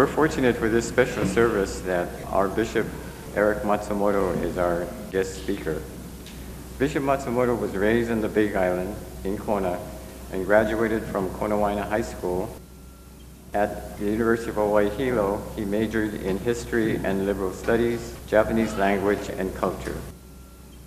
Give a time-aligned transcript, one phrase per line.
[0.00, 2.86] We're fortunate for this special service that our Bishop
[3.36, 5.82] Eric Matsumoto is our guest speaker.
[6.78, 9.78] Bishop Matsumoto was raised in the Big Island in Kona
[10.32, 12.48] and graduated from Konawaena High School.
[13.52, 19.28] At the University of Hawaii Hilo, he majored in history and liberal studies, Japanese language,
[19.28, 19.98] and culture.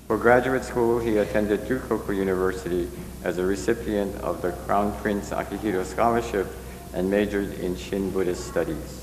[0.08, 2.90] For graduate school, he attended Ryukoku University
[3.24, 6.48] as a recipient of the Crown Prince Akihito Scholarship
[6.96, 9.03] and majored in Shin Buddhist studies.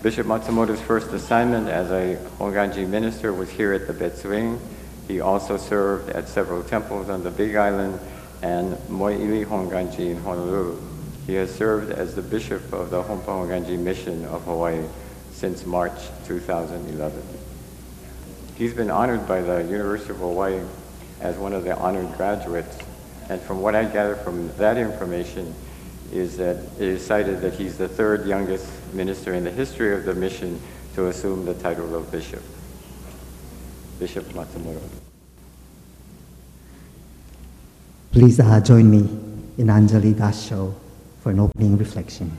[0.00, 4.60] Bishop Matsumoto's first assignment as a Hongwanji minister was here at the Betsuin.
[5.08, 7.98] He also served at several temples on the Big Island
[8.40, 10.80] and Moi'ili Hongwanji in Honolulu.
[11.26, 14.84] He has served as the bishop of the Hongwanji Mission of Hawaii
[15.32, 17.20] since March 2011.
[18.54, 20.60] He's been honored by the University of Hawaii
[21.20, 22.78] as one of the honored graduates,
[23.28, 25.52] and from what I gather from that information
[26.12, 30.04] is that it is cited that he's the third youngest minister in the history of
[30.04, 30.60] the mission
[30.94, 32.42] to assume the title of bishop.
[33.98, 34.80] Bishop Matsumoto.
[38.12, 38.98] Please uh, join me
[39.58, 40.74] in Anjali Gassho
[41.20, 42.30] for an opening reflection.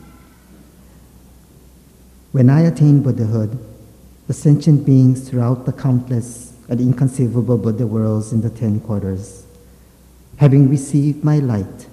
[2.31, 3.57] When I attained Buddhahood,
[4.27, 9.45] the sentient beings throughout the countless and inconceivable Buddha worlds in the ten quarters,
[10.37, 11.87] having received my light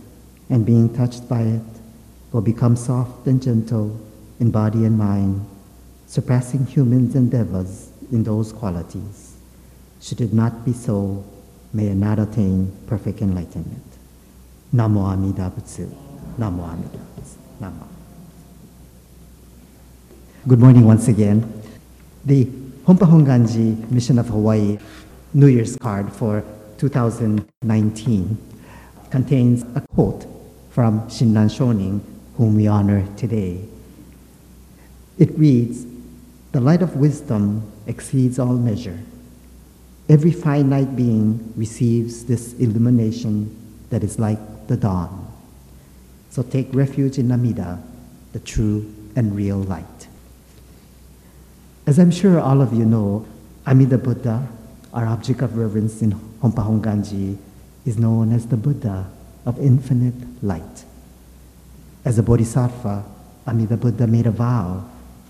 [0.50, 1.62] and being touched by it,
[2.32, 3.98] will become soft and gentle
[4.40, 5.46] in body and mind,
[6.06, 9.36] surpassing humans endeavors in those qualities.
[10.00, 11.24] Should it not be so,
[11.72, 13.82] may I not attain perfect enlightenment.
[14.74, 15.88] Namo Amida Butsu.
[16.38, 17.36] Namo Amida Butsu.
[17.60, 17.86] Namo.
[20.46, 21.62] Good morning once again.
[22.24, 22.44] The
[22.84, 24.78] Honpa Hongwanji Mission of Hawaii
[25.34, 26.44] New Year's card for
[26.78, 28.38] 2019
[29.10, 30.26] contains a quote
[30.70, 32.00] from Shinran Shonin,
[32.36, 33.64] whom we honor today.
[35.18, 35.86] It reads,
[36.52, 38.98] The light of wisdom exceeds all measure.
[40.08, 43.54] Every finite being receives this illumination
[43.90, 45.32] that is like the dawn.
[46.30, 47.82] So take refuge in Amida,
[48.32, 50.08] the true and real light.
[51.86, 53.26] As I'm sure all of you know,
[53.66, 54.46] Amida Buddha,
[54.92, 56.12] our object of reverence in
[56.42, 57.38] Honpa Hongwanji,
[57.84, 59.10] is known as the Buddha
[59.44, 60.84] of infinite light.
[62.04, 63.04] As a bodhisattva,
[63.46, 64.84] Amida Buddha made a vow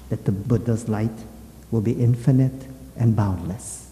[0.09, 1.25] that the Buddha's light
[1.71, 3.91] will be infinite and boundless.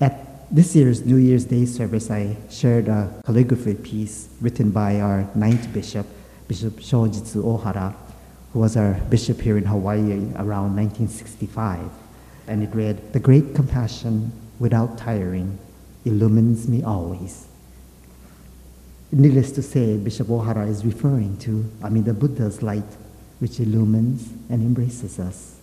[0.00, 5.28] At this year's New Year's Day service, I shared a calligraphy piece written by our
[5.34, 6.06] ninth bishop,
[6.46, 7.94] Bishop Shojitsu Ohara,
[8.52, 11.90] who was our bishop here in Hawaii around 1965.
[12.46, 15.58] And it read, The great compassion without tiring
[16.04, 17.46] illumines me always.
[19.10, 22.84] Needless to say, Bishop Ohara is referring to Amida Buddha's light,
[23.42, 25.56] which illumines and embraces us.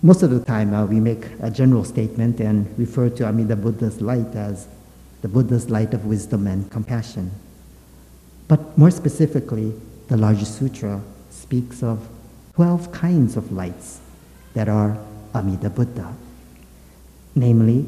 [0.00, 4.00] Most of the time, uh, we make a general statement and refer to Amida Buddha's
[4.00, 4.68] light as
[5.22, 7.32] the Buddha's light of wisdom and compassion.
[8.46, 9.74] But more specifically,
[10.06, 12.08] the largest sutra speaks of
[12.54, 13.98] 12 kinds of lights
[14.54, 14.96] that are
[15.34, 16.14] Amida Buddha.
[17.34, 17.86] Namely,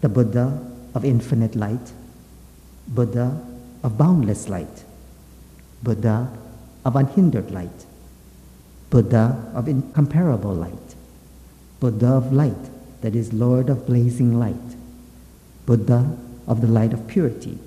[0.00, 0.58] the Buddha
[0.92, 1.92] of infinite light,
[2.88, 3.40] Buddha
[3.84, 4.82] of boundless light,
[5.84, 6.36] Buddha
[6.86, 7.84] of unhindered light,
[8.90, 10.94] Buddha of incomparable light,
[11.80, 12.70] Buddha of light
[13.00, 14.76] that is Lord of blazing light,
[15.66, 16.16] Buddha
[16.46, 17.58] of the light of purity,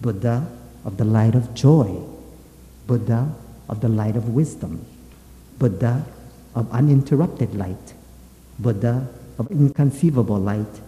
[0.00, 0.46] Buddha
[0.84, 2.00] of the light of joy,
[2.86, 3.34] Buddha
[3.68, 4.86] of the light of wisdom,
[5.58, 6.06] Buddha
[6.54, 7.94] of uninterrupted light,
[8.60, 9.08] Buddha
[9.40, 10.80] of inconceivable light,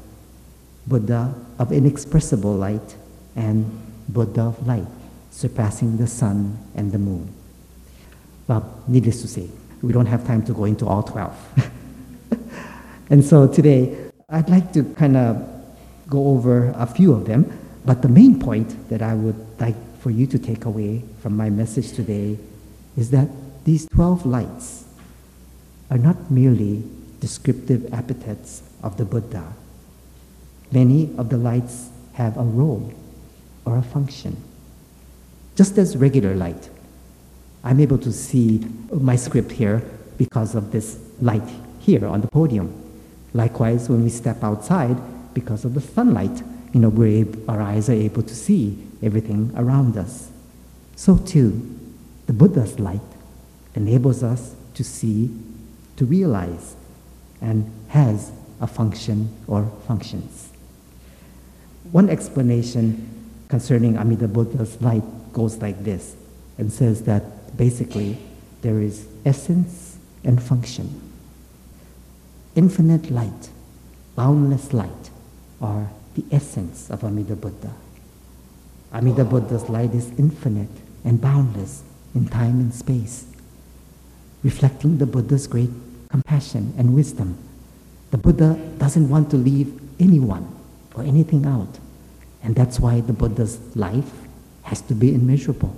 [0.87, 2.95] Buddha of inexpressible light,
[3.35, 3.67] and
[4.09, 4.87] Buddha of light,
[5.33, 7.35] surpassing the sun and the moon.
[8.49, 9.49] Well, needless to say,
[9.83, 11.71] we don't have time to go into all 12.
[13.11, 15.47] and so today, I'd like to kind of
[16.09, 17.53] go over a few of them,
[17.85, 21.51] but the main point that I would like for you to take away from my
[21.51, 22.39] message today
[22.97, 23.29] is that
[23.65, 24.85] these 12 lights
[25.91, 26.83] are not merely
[27.21, 29.53] descriptive epithets of the Buddha.
[30.73, 32.95] Many of the lights have a role
[33.67, 34.43] or a function.
[35.55, 36.71] Just as regular light,
[37.65, 39.83] I'm able to see my script here
[40.17, 41.49] because of this light
[41.81, 42.73] here on the podium.
[43.35, 44.97] Likewise, when we step outside,
[45.35, 49.53] because of the sunlight, you know, we're able, our eyes are able to see everything
[49.57, 50.31] around us.
[50.97, 51.79] So too,
[52.27, 53.01] the Buddha's light
[53.75, 55.31] enables us to see,
[55.97, 56.75] to realize,
[57.41, 60.51] and has a function or functions.
[61.93, 63.09] One explanation
[63.49, 66.17] concerning Amida Buddha's light goes like this
[66.59, 67.23] and says that
[67.59, 68.17] basically
[68.63, 70.89] there is essence and function.
[72.55, 73.51] Infinite light,
[74.17, 75.11] boundless light
[75.61, 77.73] are the essence of Amida Buddha.
[78.95, 80.71] Amida Buddha's light is infinite
[81.05, 81.83] and boundless
[82.15, 83.27] in time and space,
[84.43, 85.71] reflecting the Buddha's great
[86.09, 87.37] compassion and wisdom.
[88.11, 90.51] The Buddha doesn't want to leave anyone
[90.95, 91.79] or anything out.
[92.43, 94.11] And that's why the Buddha's life
[94.63, 95.77] has to be immeasurable,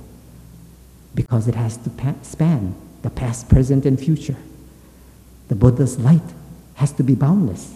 [1.14, 1.90] because it has to
[2.22, 4.36] span the past, present, and future.
[5.48, 6.22] The Buddha's light
[6.74, 7.74] has to be boundless,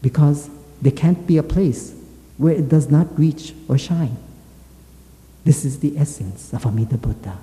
[0.00, 0.48] because
[0.80, 1.94] there can't be a place
[2.38, 4.16] where it does not reach or shine.
[5.44, 7.38] This is the essence of Amida Buddha,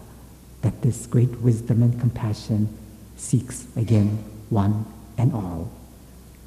[0.62, 2.70] that this great wisdom and compassion
[3.18, 4.86] seeks again one
[5.18, 5.72] and all,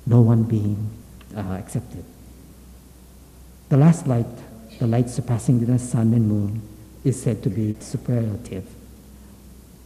[0.07, 0.91] no one being
[1.37, 2.05] uh, accepted.
[3.69, 4.27] The last light,
[4.79, 6.63] the light surpassing the sun and moon,
[7.05, 8.65] is said to be superlative.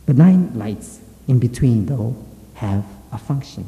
[0.06, 2.16] The nine lights in between, though,
[2.54, 3.66] have a function.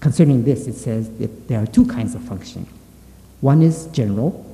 [0.00, 2.66] Concerning this, it says that there are two kinds of function.
[3.40, 4.44] One is general,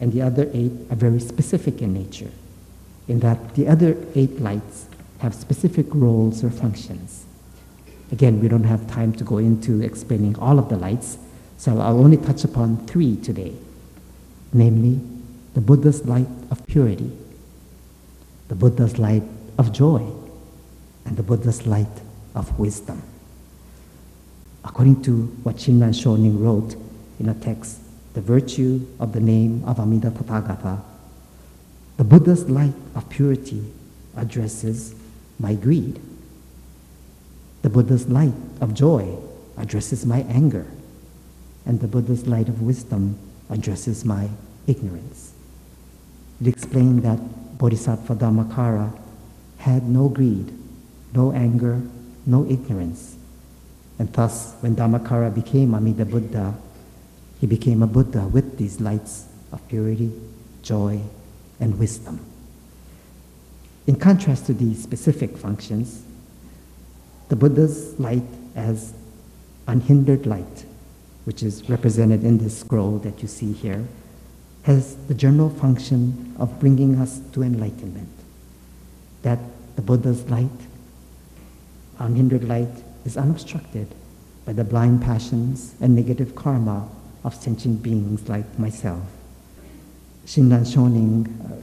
[0.00, 2.30] and the other eight are very specific in nature,
[3.08, 4.86] in that the other eight lights
[5.18, 7.24] have specific roles or functions.
[8.10, 11.18] Again, we don't have time to go into explaining all of the lights,
[11.56, 13.54] so I'll only touch upon three today,
[14.52, 15.00] namely
[15.54, 17.10] the Buddha's light of purity,
[18.48, 19.22] the Buddha's light
[19.58, 20.10] of joy,
[21.04, 22.00] and the Buddha's light
[22.34, 23.02] of wisdom.
[24.64, 26.76] According to what Shinran Shonin wrote
[27.18, 27.80] in a text,
[28.14, 30.80] the virtue of the name of Amida Tathagata,
[31.96, 33.64] the Buddha's light of purity
[34.16, 34.94] addresses
[35.38, 36.00] my greed.
[37.62, 39.16] The Buddha's light of joy
[39.56, 40.66] addresses my anger.
[41.64, 44.28] And the Buddha's light of wisdom addresses my
[44.66, 45.31] ignorance.
[46.42, 47.20] It explained that
[47.56, 48.98] Bodhisattva Dharmakara
[49.58, 50.52] had no greed,
[51.14, 51.80] no anger,
[52.26, 53.14] no ignorance.
[54.00, 56.56] And thus, when Dharmakara became Amida Buddha,
[57.40, 60.12] he became a Buddha with these lights of purity,
[60.64, 61.02] joy,
[61.60, 62.18] and wisdom.
[63.86, 66.02] In contrast to these specific functions,
[67.28, 68.94] the Buddha's light as
[69.68, 70.64] unhindered light,
[71.24, 73.86] which is represented in this scroll that you see here,
[74.62, 78.08] has the general function of bringing us to enlightenment.
[79.22, 79.38] That
[79.76, 80.50] the Buddha's light,
[81.98, 83.88] unhindered light, is unobstructed
[84.44, 86.88] by the blind passions and negative karma
[87.24, 89.02] of sentient beings like myself.
[90.26, 91.62] Shinran Shonin uh,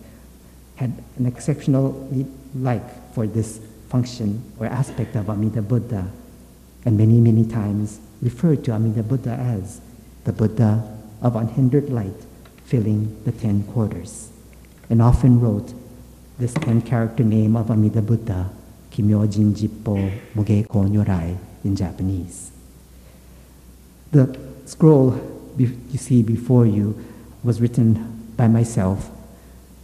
[0.75, 2.09] had an exceptional
[2.55, 3.59] like for this
[3.89, 6.09] function or aspect of Amida Buddha,
[6.85, 9.81] and many, many times referred to Amida Buddha as
[10.25, 12.25] the Buddha of unhindered light
[12.69, 14.29] filling the ten quarters,
[14.91, 15.73] and often wrote
[16.37, 18.51] this ten character name of Amida Buddha,
[18.91, 22.51] Kimyojin Jippo Muge Konyorai in Japanese.
[24.11, 25.19] The scroll
[25.57, 27.03] you see before you
[27.43, 29.09] was written by myself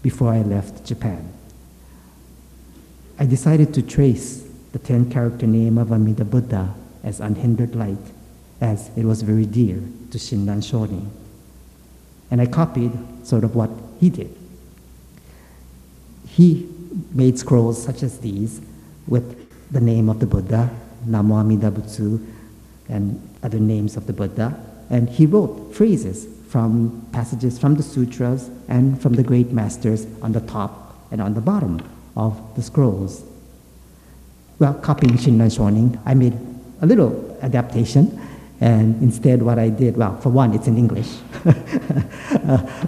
[0.03, 1.33] before I left Japan.
[3.17, 8.05] I decided to trace the 10 character name of Amida Buddha as unhindered light,
[8.61, 11.09] as it was very dear to Shinran Shonin.
[12.31, 12.91] And I copied
[13.23, 13.69] sort of what
[13.99, 14.35] he did.
[16.27, 16.69] He
[17.11, 18.61] made scrolls such as these
[19.07, 20.69] with the name of the Buddha,
[21.07, 22.25] Namo Amida Butsu,
[22.89, 28.49] and other names of the Buddha, and he wrote phrases from passages from the sutras
[28.67, 31.81] and from the great masters on the top and on the bottom
[32.15, 33.23] of the scrolls.
[34.59, 36.37] Well, copying Shinran Shonin, I made
[36.81, 38.21] a little adaptation,
[38.65, 41.17] and instead what I did, well, for one, it's in English.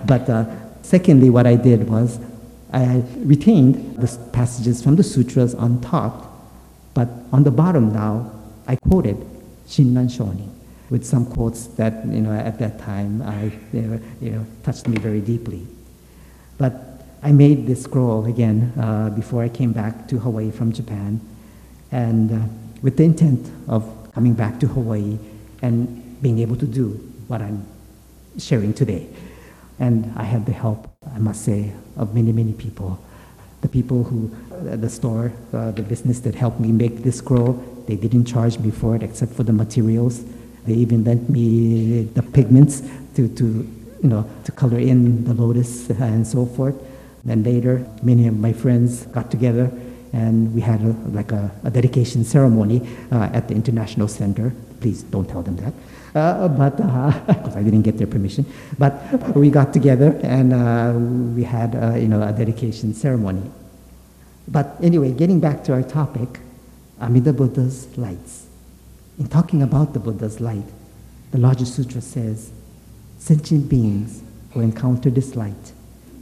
[0.07, 0.46] but uh,
[0.81, 2.19] secondly, what I did was
[2.74, 6.34] I retained the passages from the sutras on top,
[6.96, 8.31] but on the bottom now,
[8.65, 9.17] I quoted
[9.67, 10.50] Shinran Shonin
[10.89, 15.22] with some quotes that, you know, at that time, I, you know, touched me very
[15.22, 15.67] deeply.
[16.57, 16.74] But
[17.22, 21.22] I made this scroll again uh, before I came back to Hawaii from Japan,
[21.91, 22.48] and uh,
[22.81, 23.84] with the intent of
[24.15, 25.19] coming back to Hawaii
[25.62, 26.90] and being able to do
[27.28, 27.66] what I'm
[28.38, 29.08] sharing today.
[29.80, 33.00] And I had the help, I must say, of many, many people.
[33.62, 37.54] The people who, uh, the store, uh, the business that helped me make this scroll,
[37.88, 40.24] they didn't charge me for it except for the materials.
[40.66, 42.82] They even lent me the pigments
[43.16, 46.76] to, to, you know, to color in the lotus and so forth.
[47.24, 49.72] Then later, many of my friends got together
[50.14, 54.54] and we had a, like a, a dedication ceremony uh, at the International Center.
[54.79, 55.74] Please don't tell them that.
[56.15, 58.46] Uh, but because uh, I didn't get their permission,
[58.79, 60.93] but we got together and uh,
[61.36, 63.51] we had uh, you know a dedication ceremony.
[64.48, 66.39] But anyway, getting back to our topic,
[67.01, 68.48] Amida Buddha's lights.
[69.19, 70.65] In talking about the Buddha's light,
[71.31, 72.51] the Lotus Sutra says,
[73.17, 75.74] sentient beings who encounter this light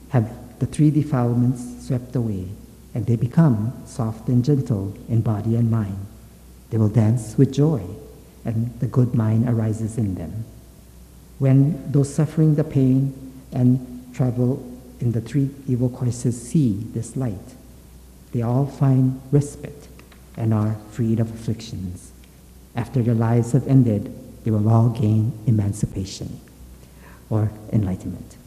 [0.09, 2.47] have the three defilements swept away,
[2.93, 6.05] and they become soft and gentle in body and mind.
[6.69, 7.81] They will dance with joy,
[8.45, 10.45] and the good mind arises in them.
[11.39, 13.13] When those suffering the pain
[13.51, 14.63] and travel
[15.01, 17.55] in the three evil courses see this light,
[18.31, 19.87] they all find respite
[20.37, 22.11] and are freed of afflictions.
[22.75, 26.39] After their lives have ended, they will all gain emancipation
[27.29, 28.37] or enlightenment.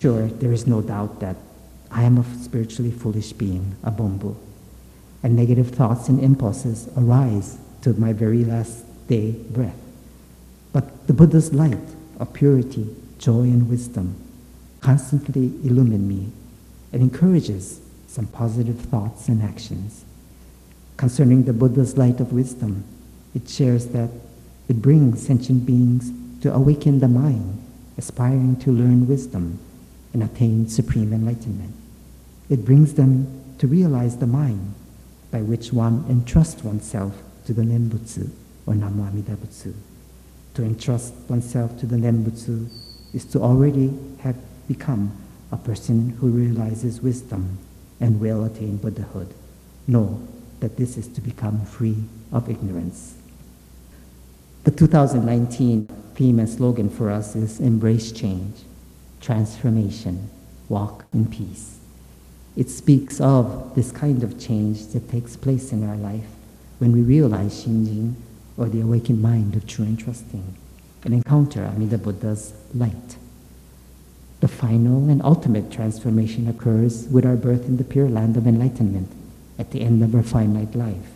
[0.00, 1.36] Sure, there is no doubt that
[1.90, 4.36] I am a spiritually foolish being, a bombu,
[5.22, 9.78] and negative thoughts and impulses arise to my very last day breath.
[10.72, 11.88] But the Buddha's light
[12.18, 14.16] of purity, joy, and wisdom
[14.80, 16.32] constantly illumine me
[16.92, 20.04] and encourages some positive thoughts and actions.
[20.96, 22.82] Concerning the Buddha's light of wisdom,
[23.36, 24.10] it shares that
[24.68, 26.10] it brings sentient beings
[26.42, 27.64] to awaken the mind,
[27.96, 29.60] aspiring to learn wisdom
[30.12, 31.76] and attain supreme enlightenment.
[32.50, 34.74] It brings them to realize the mind
[35.30, 38.28] by which one entrusts oneself to the Nembutsu
[38.66, 39.72] or Namu Amida Butsu.
[40.54, 42.68] To entrust oneself to the Nembutsu
[43.14, 44.36] is to already have
[44.68, 45.16] become
[45.52, 47.58] a person who realizes wisdom
[48.00, 49.32] and will attain Buddhahood.
[49.86, 50.26] Know
[50.60, 53.14] that this is to become free of ignorance.
[54.64, 55.86] The 2019
[56.16, 58.56] theme and slogan for us is Embrace Change,
[59.20, 60.28] Transformation,
[60.68, 61.78] Walk in Peace.
[62.56, 66.35] It speaks of this kind of change that takes place in our life
[66.78, 68.14] when we realize Shinjin,
[68.56, 70.56] or the awakened mind of true and trusting,
[71.04, 73.16] and encounter Amida Buddha's light.
[74.40, 79.10] The final and ultimate transformation occurs with our birth in the pure land of enlightenment
[79.58, 81.14] at the end of our finite life,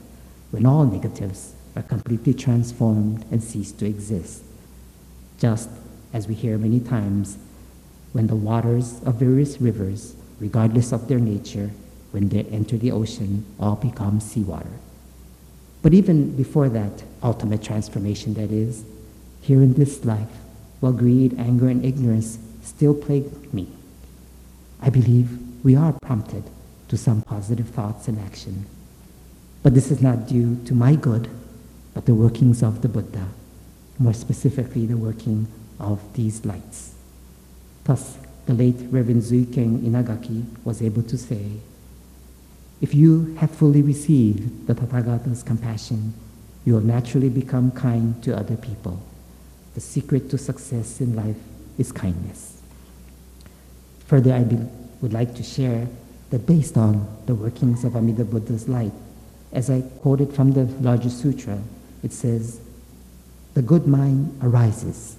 [0.51, 4.43] when all negatives are completely transformed and cease to exist.
[5.39, 5.69] Just
[6.13, 7.39] as we hear many times,
[8.13, 11.71] when the waters of various rivers, regardless of their nature,
[12.11, 14.81] when they enter the ocean, all become seawater.
[15.83, 18.85] But even before that ultimate transformation, that is,
[19.41, 20.29] here in this life,
[20.81, 23.69] while greed, anger, and ignorance still plague me,
[24.81, 26.45] I believe we are prompted
[26.89, 28.67] to some positive thoughts and action.
[29.63, 31.29] But this is not due to my good,
[31.95, 33.29] but the workings of the Buddha,
[33.99, 35.47] more specifically the working
[35.79, 36.95] of these lights.
[37.85, 41.53] Thus, the late Reverend Zuiken Inagaki was able to say,
[42.81, 46.15] if you have fully received the Tathagata's compassion,
[46.65, 49.01] you will naturally become kind to other people.
[49.75, 51.37] The secret to success in life
[51.79, 52.63] is kindness.
[54.07, 54.43] Further, I
[55.03, 55.89] would like to share
[56.31, 58.93] that based on the workings of Amida Buddha's light,
[59.53, 61.59] as I quoted from the Lotus Sutra,
[62.03, 62.61] it says,
[63.55, 65.17] The good mind arises,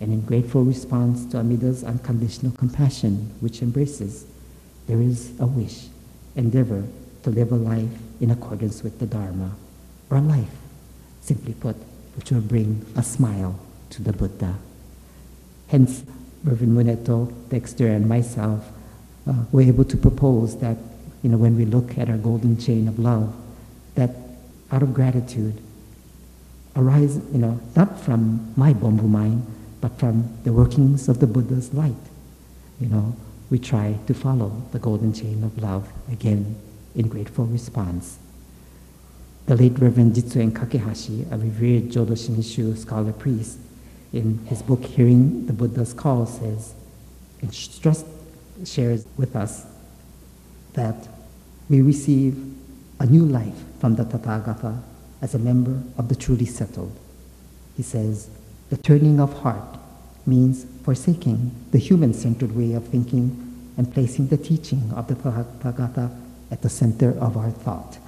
[0.00, 4.24] and in grateful response to Amida's unconditional compassion, which embraces,
[4.86, 5.88] there is a wish
[6.36, 6.84] endeavor
[7.22, 9.52] to live a life in accordance with the Dharma,
[10.10, 10.56] or a life,
[11.20, 11.76] simply put,
[12.16, 13.58] which will bring a smile
[13.90, 14.54] to the Buddha.
[15.68, 16.02] Hence,
[16.44, 18.70] Reverend Muneto, Dexter, and myself
[19.26, 20.76] uh, were able to propose that,
[21.22, 23.34] you know, when we look at our golden chain of love,
[23.94, 24.10] that
[24.72, 25.60] out of gratitude
[26.76, 29.46] arise, you know, not from my Bombu mind,
[29.80, 31.92] but from the workings of the Buddha's light,
[32.80, 33.16] you know,
[33.50, 36.56] we try to follow the golden chain of love again
[36.94, 38.18] in grateful response.
[39.46, 43.58] The late Reverend Jitsuen Kakehashi, a revered Jodo Shinshu scholar priest,
[44.12, 46.74] in his book Hearing the Buddha's Call says,
[47.40, 48.04] and stress,
[48.64, 49.66] shares with us
[50.74, 51.08] that
[51.68, 52.36] we receive
[53.00, 54.82] a new life from the Tathagata
[55.22, 56.96] as a member of the truly settled.
[57.76, 58.28] He says,
[58.68, 59.79] the turning of heart
[60.30, 63.26] means forsaking the human centered way of thinking
[63.76, 66.16] and placing the teaching of the Tathagata
[66.50, 67.98] at the center of our thought.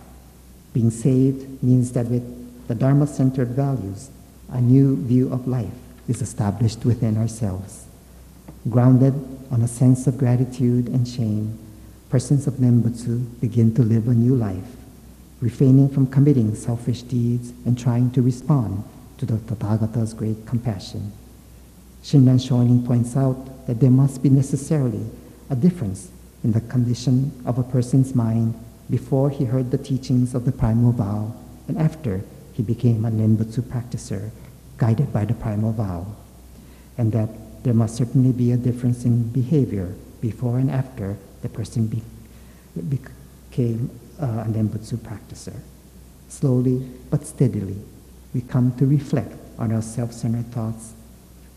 [0.73, 2.25] Being saved means that with
[2.69, 4.11] the Dharma centered values,
[4.51, 5.75] a new view of life
[6.09, 7.87] is established within ourselves.
[8.71, 9.15] Grounded
[9.51, 11.59] on a sense of gratitude and shame,
[12.09, 14.77] persons of Nembutsu begin to live a new life,
[15.41, 18.85] refraining from committing selfish deeds and trying to respond
[19.19, 21.13] to the Tathagata's great compassion.
[22.03, 25.07] Shinran Shonin points out that there must be necessarily
[25.49, 26.11] a difference
[26.43, 28.55] in the condition of a person's mind
[28.91, 31.33] before he heard the teachings of the primal vow
[31.69, 34.31] and after he became a Nembutsu practicer
[34.79, 36.07] guided by the primal vow.
[36.99, 37.29] And that
[37.63, 42.03] there must certainly be a difference in behavior before and after the person be,
[42.89, 43.91] became
[44.21, 45.57] uh, a Nembutsu practicer.
[46.29, 46.79] Slowly
[47.11, 47.79] but steadily,
[48.35, 50.95] we come to reflect on our self-centered thoughts,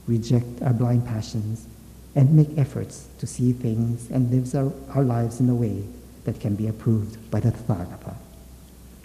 [0.07, 1.67] reject our blind passions,
[2.15, 5.83] and make efforts to see things and live our, our lives in a way
[6.23, 8.15] that can be approved by the Tathagata.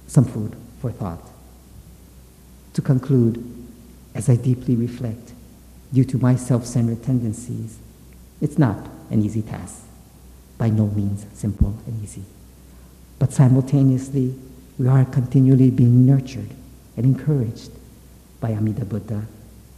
[0.07, 1.29] Some food for thought.
[2.75, 3.45] To conclude,
[4.15, 5.33] as I deeply reflect,
[5.93, 7.79] due to my self-centered tendencies,
[8.41, 9.83] it's not an easy task,
[10.57, 12.25] by no means simple and easy.
[13.19, 14.35] But simultaneously,
[14.79, 16.51] we are continually being nurtured
[16.97, 17.71] and encouraged
[18.41, 19.27] by Amida Buddha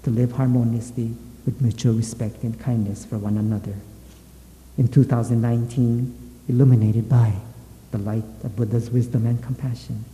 [0.02, 3.74] to live harmoniously with mutual respect and kindness for one another.
[4.78, 7.34] In 2019, illuminated by
[7.90, 10.04] the light of Buddha's wisdom and compassion,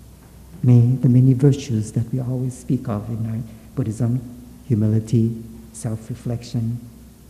[0.62, 3.42] may the many virtues that we always speak of in our
[3.74, 4.20] Buddhism
[4.66, 5.42] humility,
[5.72, 6.78] self reflection,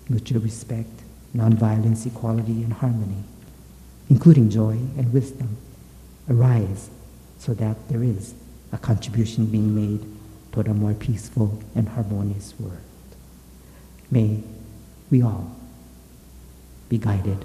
[0.08, 0.90] mutual respect,
[1.36, 3.22] nonviolence, equality, and harmony,
[4.10, 5.56] including joy and wisdom
[6.28, 6.90] arise
[7.38, 8.34] so that there is
[8.72, 10.17] a contribution being made
[10.52, 12.78] toward a more peaceful and harmonious world.
[14.11, 14.43] May
[15.11, 15.55] we all
[16.88, 17.45] be guided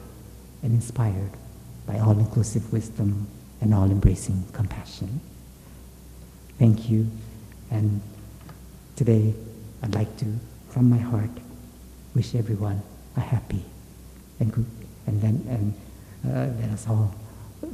[0.62, 1.32] and inspired
[1.86, 3.28] by all inclusive wisdom
[3.62, 5.20] and all embracing compassion.
[6.60, 7.10] Thank you.
[7.72, 8.02] And
[8.96, 9.34] today,
[9.82, 10.26] I'd like to,
[10.70, 11.30] from my heart,
[12.16, 12.82] wish everyone
[13.18, 13.64] a happy
[14.40, 14.66] and good,
[15.08, 15.74] and then and
[16.26, 17.14] uh, let us all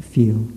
[0.02, 0.48] feel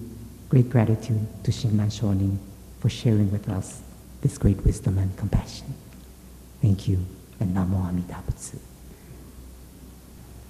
[0.49, 2.39] great gratitude to Shinran Shonin
[2.81, 3.81] for sharing with us
[4.23, 5.75] this great wisdom and compassion.
[6.63, 7.05] Thank you,
[7.41, 8.59] and Namo Amida Butsu.